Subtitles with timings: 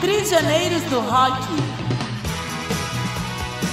[0.00, 1.42] Prisioneiros do Rock.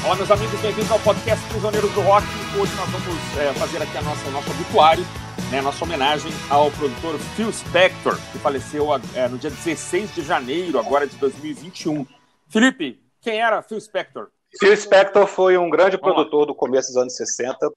[0.04, 2.26] Olá, meus amigos, bem-vindos ao podcast Prisioneiros do Rock.
[2.60, 5.04] Hoje nós vamos é, fazer aqui a nossa, o nosso obituário,
[5.52, 10.80] né, nossa homenagem ao produtor Phil Spector, que faleceu é, no dia 16 de janeiro,
[10.80, 12.08] agora de 2021.
[12.50, 14.30] Felipe, quem era Phil Spector?
[14.60, 17.72] Phil Spector foi um grande produtor do começo dos anos 60,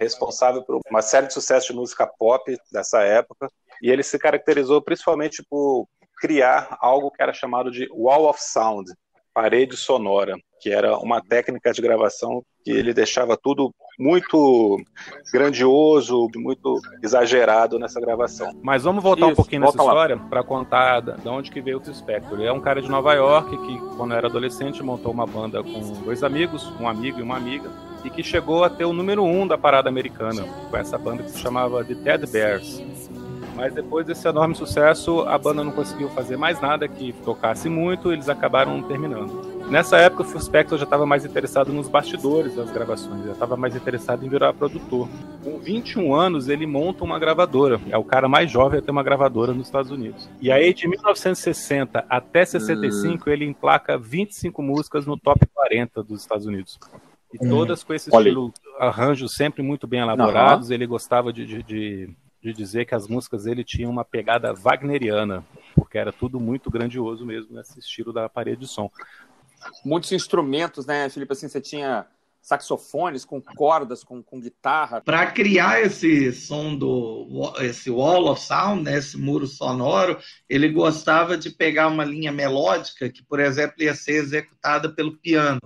[0.00, 3.48] responsável por uma série de sucessos de música pop dessa época,
[3.80, 5.86] e ele se caracterizou principalmente por
[6.20, 8.92] criar algo que era chamado de Wall of Sound,
[9.32, 14.80] parede sonora, que era uma técnica de gravação que ele deixava tudo muito
[15.32, 18.52] grandioso, muito exagerado nessa gravação.
[18.62, 21.94] Mas vamos voltar Isso, um pouquinho nessa história para contar de onde que veio o
[21.94, 22.38] Spector.
[22.38, 25.92] Ele é um cara de Nova York que, quando era adolescente, montou uma banda com
[26.04, 27.70] dois amigos, um amigo e uma amiga,
[28.04, 31.30] e que chegou a ter o número um da parada americana com essa banda que
[31.30, 32.82] se chamava The Ted Bears.
[33.58, 38.12] Mas depois desse enorme sucesso, a banda não conseguiu fazer mais nada que tocasse muito,
[38.12, 39.58] eles acabaram terminando.
[39.68, 43.56] Nessa época, o Phil Spector já estava mais interessado nos bastidores das gravações, já estava
[43.56, 45.08] mais interessado em virar produtor.
[45.42, 47.80] Com 21 anos, ele monta uma gravadora.
[47.90, 50.30] É o cara mais jovem a ter uma gravadora nos Estados Unidos.
[50.40, 56.46] E aí, de 1960 até 65, ele emplaca 25 músicas no top 40 dos Estados
[56.46, 56.78] Unidos.
[57.34, 57.50] E hum.
[57.50, 60.70] todas com esse estilo, arranjos sempre muito bem elaborados.
[60.70, 62.16] Ele gostava de, de, de
[62.52, 67.24] de dizer que as músicas dele tinham uma pegada wagneriana, porque era tudo muito grandioso
[67.24, 68.90] mesmo nesse estilo da parede de som.
[69.84, 71.32] Muitos instrumentos, né, Felipe?
[71.32, 72.06] Assim, você tinha
[72.40, 75.02] saxofones com cordas, com, com guitarra.
[75.02, 81.36] Para criar esse som do esse wall of sound, né, esse muro sonoro, ele gostava
[81.36, 85.60] de pegar uma linha melódica que, por exemplo, ia ser executada pelo piano.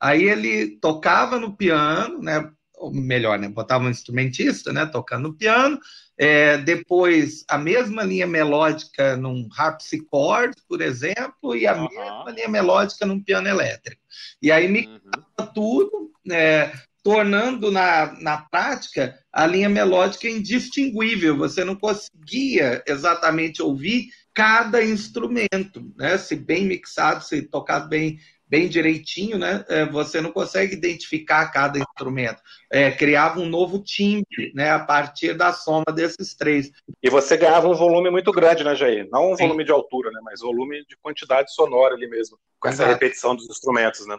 [0.00, 2.50] Aí ele tocava no piano, né,
[2.92, 5.78] melhor, né, botava um instrumentista, né, tocando no piano,
[6.18, 11.88] é, depois, a mesma linha melódica num harpsichord, por exemplo, e a uhum.
[11.88, 14.02] mesma linha melódica num piano elétrico.
[14.42, 15.00] E aí mixava
[15.38, 15.46] uhum.
[15.54, 16.72] tudo, é,
[17.04, 21.36] tornando na, na prática a linha melódica indistinguível.
[21.36, 26.18] Você não conseguia exatamente ouvir cada instrumento, né?
[26.18, 29.64] Se bem mixado, se tocado bem bem direitinho, né?
[29.68, 32.40] É, você não consegue identificar cada instrumento.
[32.70, 34.70] É, criava um novo timbre, né?
[34.70, 36.70] A partir da soma desses três.
[37.02, 39.08] E você ganhava um volume muito grande, né, Jair?
[39.10, 39.44] Não um Sim.
[39.44, 40.20] volume de altura, né?
[40.24, 42.82] Mas volume de quantidade sonora ali mesmo, com Exato.
[42.82, 44.16] essa repetição dos instrumentos, né?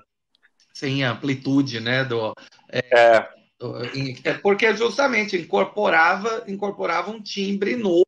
[0.73, 2.05] Sim, a amplitude, né?
[2.05, 2.33] Do,
[2.71, 3.29] é, é.
[4.23, 8.05] é porque justamente incorporava, incorporava um timbre novo.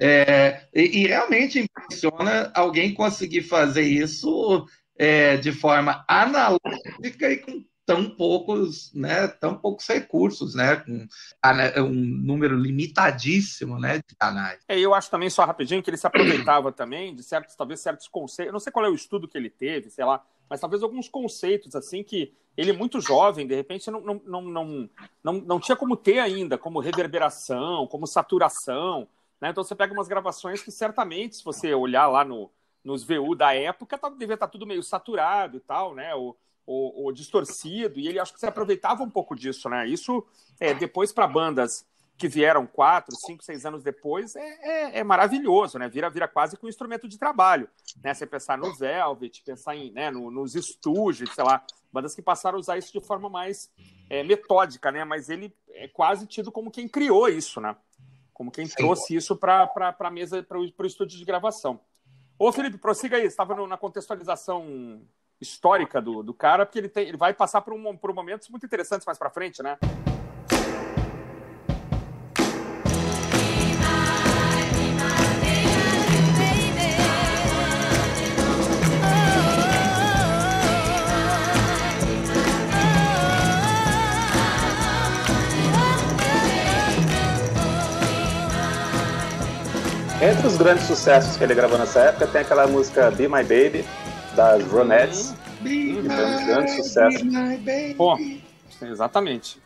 [0.00, 4.66] É, e, e, realmente impressiona alguém conseguir fazer isso
[4.98, 11.08] é, de forma analógica e com tão poucos, né, tão poucos recursos, né, com
[11.78, 14.60] um número limitadíssimo, né, de canais.
[14.68, 18.06] É, eu acho também só rapidinho que ele se aproveitava também de certos, talvez certos
[18.06, 18.48] conceitos.
[18.48, 21.08] Eu não sei qual é o estudo que ele teve, sei lá, mas talvez alguns
[21.08, 24.90] conceitos assim que ele muito jovem, de repente não não, não, não,
[25.24, 29.08] não, não tinha como ter ainda, como reverberação, como saturação,
[29.40, 29.48] né?
[29.48, 32.50] Então você pega umas gravações que certamente, se você olhar lá no
[32.88, 36.14] nos VU da época, tá, devia estar tá tudo meio saturado e tal, né?
[36.14, 36.34] Ou,
[36.66, 39.86] ou, ou, distorcido, e ele acho que se aproveitava um pouco disso, né?
[39.86, 40.26] Isso,
[40.58, 45.78] é, depois para bandas que vieram quatro, cinco, seis anos depois, é, é, é, maravilhoso,
[45.78, 45.86] né?
[45.86, 47.68] Vira, vira quase que um instrumento de trabalho,
[48.02, 48.14] né?
[48.14, 51.62] Você pensar no Velvet, pensar em, né, no, nos Stooges, sei lá,
[51.92, 53.70] bandas que passaram a usar isso de forma mais
[54.08, 55.04] é, metódica, né?
[55.04, 57.76] Mas ele é quase tido como quem criou isso, né?
[58.32, 58.76] Como quem Sim.
[58.76, 61.80] trouxe isso para a mesa, para o estúdio de gravação.
[62.38, 63.22] Ô, Felipe, prossiga aí.
[63.22, 65.02] Você estava na contextualização
[65.40, 68.64] histórica do, do cara, porque ele, tem, ele vai passar por, um, por momentos muito
[68.64, 69.76] interessantes mais para frente, né?
[90.28, 93.82] Entre os grandes sucessos que ele gravou nessa época, tem aquela música Be My Baby,
[94.36, 97.24] das Ronettes, que foi um grande sucesso.
[97.96, 98.14] Pô,
[98.82, 99.58] exatamente.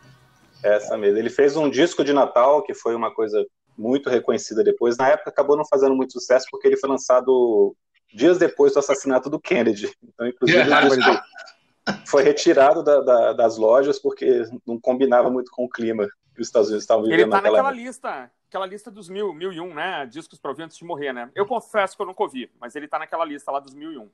[0.63, 1.17] Essa mesmo.
[1.17, 3.45] Ele fez um disco de Natal, que foi uma coisa
[3.77, 4.95] muito reconhecida depois.
[4.95, 7.75] Na época acabou não fazendo muito sucesso, porque ele foi lançado
[8.13, 9.91] dias depois do assassinato do Kennedy.
[10.01, 10.63] Então, inclusive,
[12.07, 16.47] foi retirado da, da, das lojas porque não combinava muito com o clima que os
[16.47, 17.19] Estados Unidos estavam vivendo.
[17.19, 20.05] Ele tá naquela, naquela lista aquela lista dos mil, mil e um, né?
[20.05, 21.31] Discos para ouvir antes de morrer, né?
[21.33, 23.97] Eu confesso que eu nunca ouvi, mas ele tá naquela lista lá dos mil e
[23.97, 24.07] um.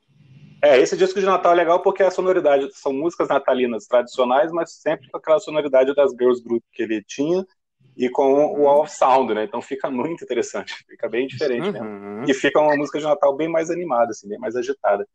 [0.61, 4.71] É, esse disco de Natal é legal porque a sonoridade são músicas natalinas tradicionais, mas
[4.71, 7.45] sempre com aquela sonoridade das girls group que ele tinha
[7.97, 9.43] e com o Wall of Sound, né?
[9.43, 12.23] Então fica muito interessante, fica bem diferente uhum.
[12.25, 15.05] E fica uma música de Natal bem mais animada, assim, bem mais agitada.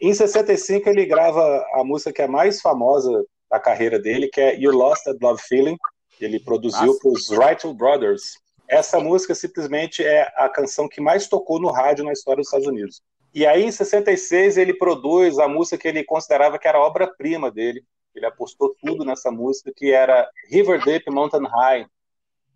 [0.00, 4.58] Em 65 ele grava a música que é mais famosa da carreira dele, que é
[4.58, 5.76] You Lost That Love Feeling.
[6.20, 8.38] Ele produziu para os Wright Brothers.
[8.68, 12.66] Essa música simplesmente é a canção que mais tocou no rádio na história dos Estados
[12.66, 13.02] Unidos.
[13.34, 17.84] E aí, em 66, ele produz a música que ele considerava que era obra-prima dele.
[18.14, 21.86] Ele apostou tudo nessa música, que era River Deep Mountain High,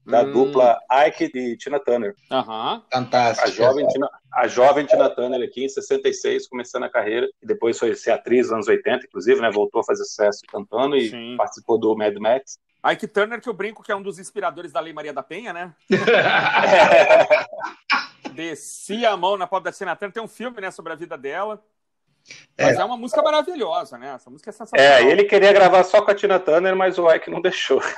[0.07, 0.33] da hum.
[0.33, 2.15] dupla Ike e Tina Turner.
[2.31, 2.83] Uhum.
[2.93, 3.49] Fantástico.
[3.49, 7.79] A jovem, Tina, a jovem Tina Turner aqui em 66, começando a carreira, e depois
[7.79, 9.51] foi ser atriz nos anos 80, inclusive, né?
[9.51, 11.37] Voltou a fazer sucesso cantando e Sim.
[11.37, 12.59] participou do Mad Max.
[12.93, 15.53] Ike Turner, que eu brinco que é um dos inspiradores da Lei Maria da Penha,
[15.53, 15.75] né?
[18.35, 20.13] Descia a mão na pobre da Tina Turner.
[20.13, 21.65] Tem um filme, né, sobre a vida dela.
[22.59, 22.81] Mas é.
[22.81, 24.15] é uma música maravilhosa, né?
[24.15, 24.87] Essa música é sensacional.
[24.87, 27.83] É, ele queria gravar só com a Tina Turner, mas o Ike não deixou.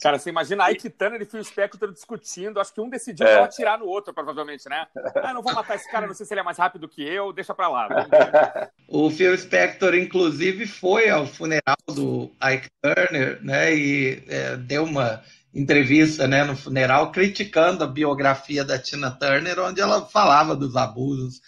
[0.00, 3.40] Cara, você imagina Ike Turner e Phil Spector discutindo, acho que um decidiu é.
[3.40, 4.86] atirar no outro, provavelmente, né?
[5.16, 7.32] Ah, não vou matar esse cara, não sei se ele é mais rápido que eu,
[7.32, 7.88] deixa pra lá.
[8.88, 13.74] o Phil Spector, inclusive, foi ao funeral do Ike Turner, né?
[13.74, 15.22] E é, deu uma
[15.54, 21.40] entrevista né, no funeral criticando a biografia da Tina Turner, onde ela falava dos abusos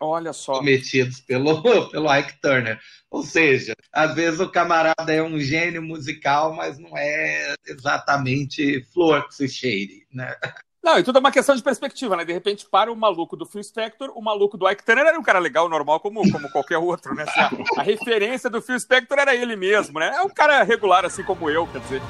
[0.00, 0.58] Olha só.
[0.58, 2.78] cometidos pelo, pelo Ike Turner.
[3.10, 9.40] Ou seja, às vezes o camarada é um gênio musical, mas não é exatamente Florx
[9.40, 10.34] e Shady, né?
[10.82, 12.24] Não, e tudo é uma questão de perspectiva, né?
[12.24, 15.22] De repente, para o maluco do Phil Spector, o maluco do Ike Turner era um
[15.22, 17.24] cara legal, normal, como, como qualquer outro, né?
[17.24, 20.12] Assim, a, a referência do Phil Spector era ele mesmo, né?
[20.14, 22.02] É um cara regular, assim como eu, quer dizer.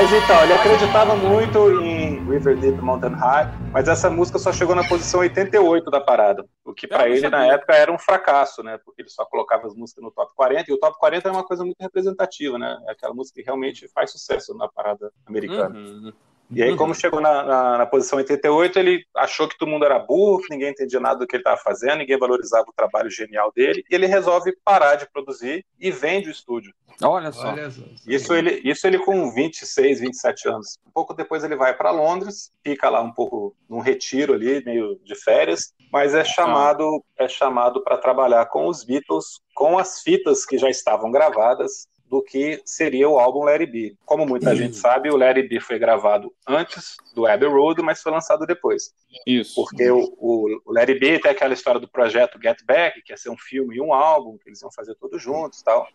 [0.00, 4.72] Mas então, ele acreditava muito em River Deep Mountain High, mas essa música só chegou
[4.72, 8.78] na posição 88 da parada, o que para ele na época era um fracasso, né?
[8.84, 11.42] Porque ele só colocava as músicas no top 40, e o top 40 é uma
[11.42, 12.78] coisa muito representativa, né?
[12.86, 15.76] É aquela música que realmente faz sucesso na parada americana.
[15.76, 16.12] Uhum.
[16.50, 19.98] E aí, como chegou na, na, na, posição 88, ele achou que todo mundo era
[19.98, 23.52] burro, que ninguém entendia nada do que ele estava fazendo, ninguém valorizava o trabalho genial
[23.54, 26.72] dele, e ele resolve parar de produzir e vende o estúdio.
[27.02, 27.48] Olha só.
[27.48, 27.82] Olha só.
[28.06, 30.78] Isso, ele, isso ele com 26, 27 anos.
[30.86, 34.98] Um pouco depois ele vai para Londres, fica lá um pouco num retiro ali, meio
[35.04, 40.44] de férias, mas é chamado, é chamado para trabalhar com os Beatles, com as fitas
[40.44, 43.96] que já estavam gravadas do que seria o álbum Larry B.
[44.04, 48.10] Como muita gente sabe, o Larry B foi gravado antes do Abbey Road, mas foi
[48.10, 48.94] lançado depois.
[49.26, 49.54] Isso.
[49.54, 53.16] Porque o, o, o Larry B tem aquela história do projeto Get Back, que ia
[53.16, 55.86] ser um filme e um álbum, que eles iam fazer todos juntos tal.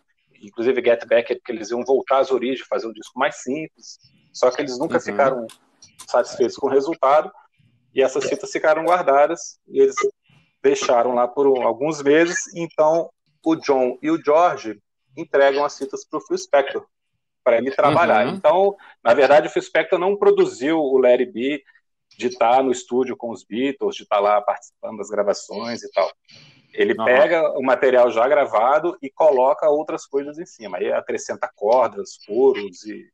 [0.41, 3.97] Inclusive Get Back é porque eles iam voltar às origens, fazer um disco mais simples.
[4.31, 5.01] Só que eles nunca uhum.
[5.01, 5.47] ficaram
[6.07, 7.31] satisfeitos com o resultado,
[7.93, 9.95] e essas fitas ficaram guardadas, e eles
[10.61, 13.09] deixaram lá por alguns meses, então
[13.45, 14.81] o John e o George
[15.15, 16.85] entregam as fitas para o Phil Spector,
[17.43, 18.27] para ele trabalhar.
[18.27, 18.35] Uhum.
[18.35, 21.63] Então, na verdade, o Phil Spector não produziu o Larry B
[22.17, 26.11] de estar no estúdio com os Beatles, de estar lá participando das gravações e tal.
[26.73, 27.05] Ele uhum.
[27.05, 30.77] pega o material já gravado e coloca outras coisas em cima.
[30.77, 33.05] Aí acrescenta cordas, coros e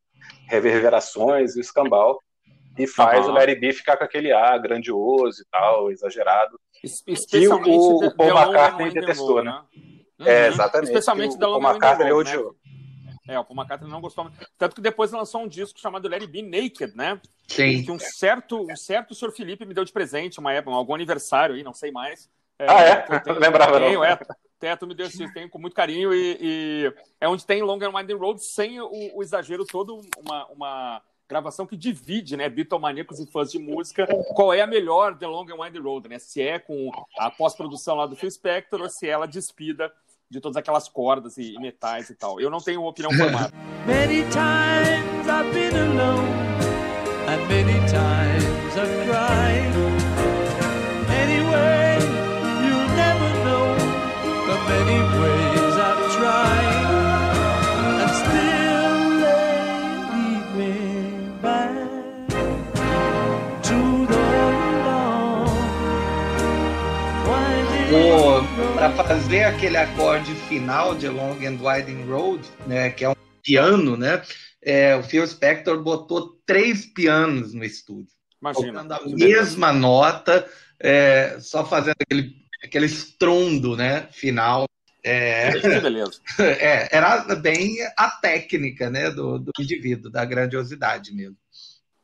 [0.47, 2.21] reverberações e escambau
[2.77, 3.31] e faz uhum.
[3.31, 6.59] o Larry B ficar com aquele ar grandioso e tal, exagerado.
[6.81, 9.51] Especialmente que o, o Paul McCartney detestou, né?
[9.51, 9.88] né?
[10.19, 10.27] É, uhum.
[10.27, 10.87] É, exatamente.
[10.89, 12.55] Especialmente da Paul McCartney odiou.
[13.05, 13.15] Né?
[13.27, 14.29] É, o Paul McCartney não gostou.
[14.57, 17.21] Tanto que depois lançou um disco chamado Larry B Naked, né?
[17.47, 17.83] Sim.
[17.83, 19.31] Que um certo, um certo Sr.
[19.31, 22.29] Felipe me deu de presente uma época, algum aniversário aí, não sei mais.
[22.57, 23.19] É, ah, é?
[23.19, 24.03] Tenho, Lembrava tenho, não.
[24.03, 24.19] É,
[24.59, 27.95] Teto me deu esse, tenho com muito carinho e, e, é onde tem Long and
[27.95, 33.31] Winding Road sem o, o exagero todo, uma, uma gravação que divide, né, bitomaníacos e
[33.31, 36.19] fãs de música, qual é a melhor The Long and Winding Road, né?
[36.19, 39.93] Se é com a pós-produção lá do Phil Spector ou se ela despida
[40.29, 42.39] de todas aquelas cordas e, metais e tal.
[42.39, 43.51] Eu não tenho opinião formada.
[43.85, 46.29] Many times I've been alone
[47.27, 49.98] and many times I've cried.
[68.79, 73.97] Para fazer aquele acorde final de Long and Winding Road, né, que é um piano,
[73.97, 74.21] né,
[74.63, 78.13] é, o Phil Spector botou três pianos no estúdio.
[78.41, 78.71] Imagina.
[78.71, 80.47] Tocando a mesma nota,
[80.79, 82.33] é, só fazendo aquele,
[82.63, 84.65] aquele estrondo né, final.
[85.03, 86.13] É, que beleza.
[86.39, 91.35] É, era bem a técnica né, do, do indivíduo, da grandiosidade mesmo.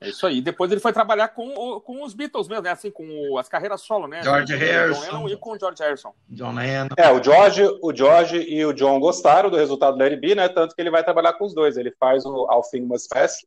[0.05, 0.41] É isso aí.
[0.41, 2.71] Depois ele foi trabalhar com, com os Beatles mesmo, né?
[2.71, 4.21] Assim, com as carreiras solo, né?
[4.23, 5.11] George Harrison.
[5.11, 6.13] John e com o George Harrison.
[6.29, 6.89] John Lennon.
[6.97, 10.47] É, o George, o George e o John gostaram do resultado do Larry B, né?
[10.49, 11.77] Tanto que ele vai trabalhar com os dois.
[11.77, 13.45] Ele faz o All Things Must Pass,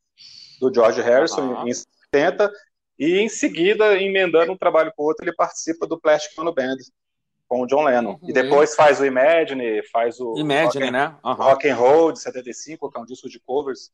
[0.60, 2.50] do George Harrison, em 70,
[2.98, 6.76] e em seguida, emendando um trabalho com o outro, ele participa do Plastic Ono Band
[7.46, 8.18] com o John Lennon.
[8.20, 8.28] Uhum.
[8.28, 11.16] E depois faz o Imagine, faz o Imagine, rock, né?
[11.24, 11.32] Uhum.
[11.32, 13.90] Rock and Roll de 75, que é um disco de covers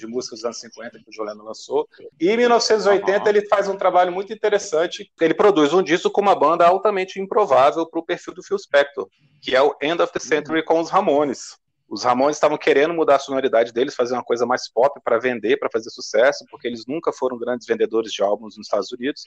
[0.00, 1.88] de músicas dos anos 50 que o Lennon lançou.
[2.20, 3.28] E em 1980 uhum.
[3.28, 5.10] ele faz um trabalho muito interessante.
[5.20, 9.08] Ele produz um disco com uma banda altamente improvável para o perfil do Phil Spector,
[9.40, 11.58] que é o End of the Century com os Ramones.
[11.88, 15.56] Os Ramones estavam querendo mudar a sonoridade deles, fazer uma coisa mais pop para vender,
[15.56, 19.24] para fazer sucesso, porque eles nunca foram grandes vendedores de álbuns nos Estados Unidos.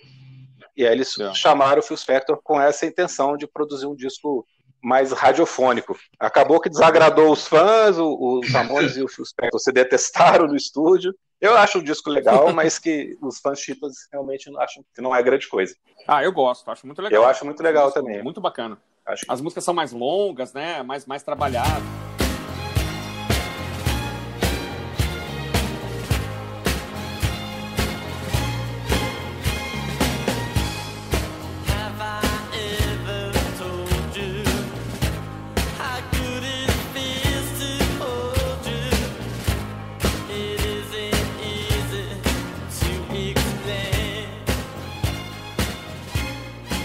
[0.76, 1.34] E aí eles é.
[1.34, 4.48] chamaram o Phil Spector com essa intenção de produzir um disco
[4.84, 5.98] mais radiofônico.
[6.20, 11.16] Acabou que desagradou os fãs, os Ramones e o Spector se detestaram no estúdio.
[11.40, 15.24] Eu acho o disco legal, mas que os fãs chitas realmente acham que não é
[15.24, 15.76] grande coisa.
[16.08, 17.22] Ah, eu gosto, acho muito legal.
[17.24, 18.22] Eu acho muito legal também.
[18.22, 18.78] Muito bacana.
[19.06, 20.84] Acho As músicas são mais longas, né?
[20.84, 22.03] Mais, mais trabalhadas.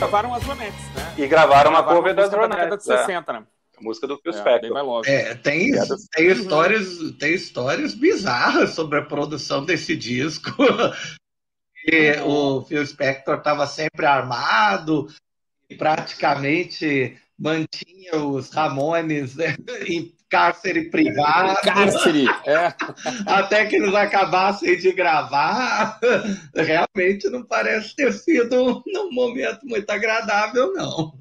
[0.08, 1.14] Gravaram as Ronettes, né?
[1.18, 2.56] E gravaram uma cover das Ronettes.
[2.56, 3.34] Da década de 60, é.
[3.34, 3.46] né?
[3.76, 5.02] A música do Phil Spector.
[5.06, 5.72] É, tem,
[6.12, 10.50] tem, histórias, tem histórias bizarras sobre a produção desse disco.
[11.86, 12.58] e uhum.
[12.58, 15.06] o Phil Spector estava sempre armado,
[15.76, 21.60] praticamente mantinha os Ramones né, em cárcere privado.
[21.62, 22.74] Cárcere, é.
[23.26, 25.98] Até que eles acabassem de gravar.
[26.54, 31.12] Realmente não parece ter sido um momento muito agradável, não.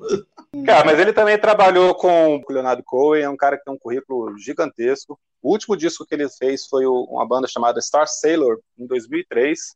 [0.65, 3.77] Cara, mas ele também trabalhou com o Leonardo Cohen, é um cara que tem um
[3.77, 5.19] currículo gigantesco.
[5.41, 9.75] O último disco que ele fez foi uma banda chamada Star Sailor, em 2003,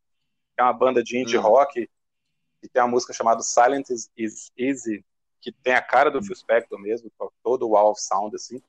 [0.55, 1.41] que é uma banda de indie hum.
[1.41, 1.87] rock,
[2.63, 5.03] e tem uma música chamada Silent is Easy,
[5.41, 7.11] que tem a cara do Phil Spector mesmo,
[7.43, 8.61] todo o wall of sound, assim.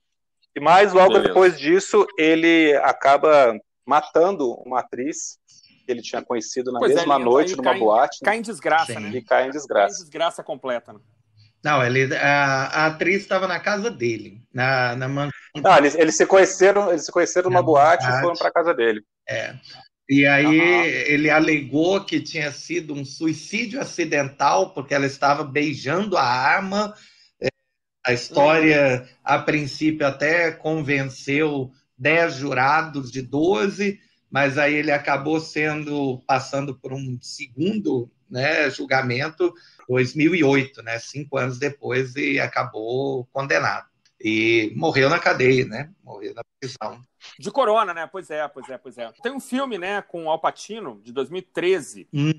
[0.55, 1.29] E mais logo Beleza.
[1.29, 5.39] depois disso, ele acaba matando uma atriz
[5.85, 8.19] que ele tinha conhecido na pois é, mesma é, noite numa cai, boate.
[8.25, 9.01] Cai em desgraça, Sim.
[9.01, 9.11] né?
[9.11, 9.95] E cai em desgraça.
[9.95, 11.01] Cai em desgraça completa, né?
[11.65, 15.31] Não, ele, a, a atriz estava na casa dele, na, na man...
[15.55, 18.75] Não, eles, eles, se conheceram, eles se conheceram numa boate, boate e foram para casa
[18.75, 19.05] dele.
[19.29, 19.55] É.
[20.09, 20.85] E aí uhum.
[20.85, 26.95] ele alegou que tinha sido um suicídio acidental porque ela estava beijando a arma
[28.05, 36.21] a história, a princípio, até convenceu 10 jurados de 12, mas aí ele acabou sendo
[36.27, 39.55] passando por um segundo né, julgamento,
[39.89, 43.87] 2008, né, cinco anos depois, e acabou condenado.
[44.23, 45.91] E morreu na cadeia, né?
[46.03, 47.01] Morreu na prisão.
[47.39, 48.07] De corona, né?
[48.07, 49.11] Pois é, pois é, pois é.
[49.23, 52.33] Tem um filme, né, com Al Pacino, de 2013, hum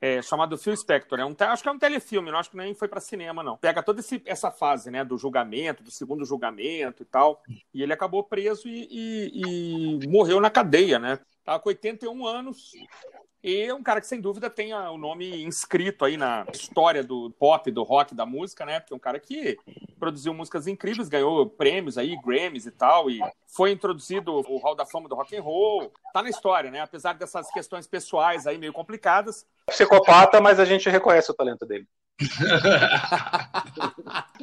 [0.00, 1.20] é, chamado Phil Spector.
[1.20, 3.56] É um, acho que é um telefilme, não acho que nem foi para cinema, não.
[3.58, 7.42] Pega toda esse, essa fase, né, do julgamento, do segundo julgamento e tal.
[7.74, 11.18] E ele acabou preso e, e, e morreu na cadeia, né?
[11.44, 12.72] Tava com 81 anos.
[13.42, 17.30] E é um cara que, sem dúvida, tem o nome inscrito aí na história do
[17.30, 18.80] pop, do rock, da música, né?
[18.80, 19.56] Porque é um cara que
[19.98, 24.84] produziu músicas incríveis, ganhou prêmios aí, Grammys e tal, e foi introduzido o Hall da
[24.84, 25.90] Fama do Rock and Roll.
[26.12, 26.80] Tá na história, né?
[26.80, 29.46] Apesar dessas questões pessoais aí meio complicadas.
[29.66, 31.86] Psicopata, mas a gente reconhece o talento dele.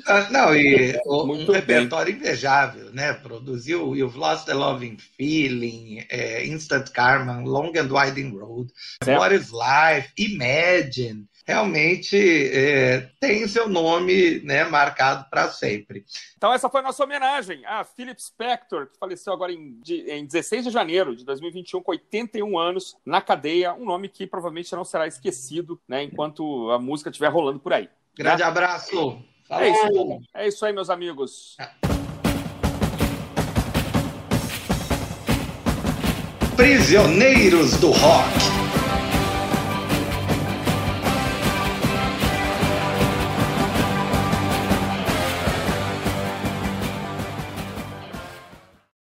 [0.06, 3.14] Ah, não, e Muito um repertório invejável, né?
[3.14, 8.72] Produziu You've Lost the Loving Feeling, é, Instant Karma, Long and Winding Road,
[9.06, 11.28] What is Life, Imagine.
[11.48, 12.18] Realmente
[12.52, 16.04] é, tem seu nome né, marcado para sempre.
[16.36, 20.26] Então, essa foi a nossa homenagem a Philip Spector, que faleceu agora em, de, em
[20.26, 23.74] 16 de janeiro de 2021, com 81 anos, na cadeia.
[23.74, 27.88] Um nome que provavelmente não será esquecido né, enquanto a música estiver rolando por aí.
[28.14, 28.48] Grande né?
[28.50, 29.24] abraço!
[29.50, 31.56] É isso, é isso aí, meus amigos.
[36.58, 38.67] Prisioneiros do Rock.